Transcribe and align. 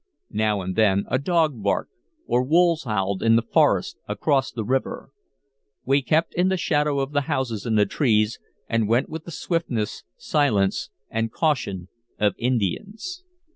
Now 0.33 0.61
and 0.61 0.75
then 0.75 1.05
a 1.11 1.19
dog 1.19 1.61
barked, 1.61 1.91
or 2.25 2.41
wolves 2.43 2.85
howled 2.85 3.21
in 3.21 3.35
the 3.35 3.43
forest 3.43 3.99
across 4.07 4.51
the 4.51 4.63
river. 4.65 5.11
We 5.85 6.01
kept 6.01 6.33
in 6.33 6.47
the 6.49 6.57
shadow 6.57 6.99
of 7.01 7.11
the 7.11 7.29
houses 7.29 7.67
and 7.67 7.77
the 7.77 7.85
trees, 7.85 8.39
and 8.67 8.89
went 8.89 9.09
with 9.09 9.25
the 9.25 9.31
swiftness, 9.31 10.03
silence, 10.17 10.89
and 11.11 11.31
caution 11.31 11.87
of 12.17 12.33
Indians. 12.39 13.23